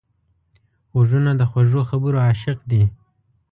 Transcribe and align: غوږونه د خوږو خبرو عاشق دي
غوږونه 0.91 1.31
د 1.35 1.41
خوږو 1.51 1.81
خبرو 1.89 2.17
عاشق 2.25 2.59
دي 2.71 2.83